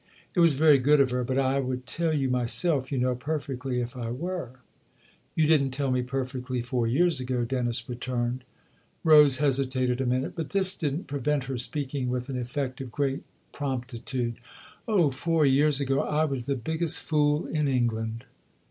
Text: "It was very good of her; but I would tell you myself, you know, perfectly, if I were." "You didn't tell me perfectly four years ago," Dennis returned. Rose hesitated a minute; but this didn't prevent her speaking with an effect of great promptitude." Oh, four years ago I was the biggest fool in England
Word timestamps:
"It 0.33 0.39
was 0.39 0.55
very 0.55 0.79
good 0.79 0.99
of 0.99 1.11
her; 1.11 1.23
but 1.23 1.37
I 1.37 1.59
would 1.59 1.85
tell 1.85 2.11
you 2.11 2.27
myself, 2.27 2.91
you 2.91 2.97
know, 2.97 3.13
perfectly, 3.13 3.81
if 3.81 3.95
I 3.95 4.09
were." 4.09 4.53
"You 5.35 5.45
didn't 5.45 5.69
tell 5.69 5.91
me 5.91 6.01
perfectly 6.01 6.63
four 6.63 6.87
years 6.87 7.19
ago," 7.19 7.45
Dennis 7.45 7.87
returned. 7.87 8.43
Rose 9.03 9.37
hesitated 9.37 10.01
a 10.01 10.07
minute; 10.07 10.33
but 10.35 10.49
this 10.49 10.73
didn't 10.73 11.03
prevent 11.05 11.43
her 11.43 11.57
speaking 11.59 12.09
with 12.09 12.29
an 12.29 12.39
effect 12.39 12.81
of 12.81 12.91
great 12.91 13.21
promptitude." 13.53 14.37
Oh, 14.87 15.11
four 15.11 15.45
years 15.45 15.79
ago 15.79 16.01
I 16.01 16.25
was 16.25 16.47
the 16.47 16.55
biggest 16.55 17.01
fool 17.01 17.45
in 17.45 17.67
England 17.67 18.25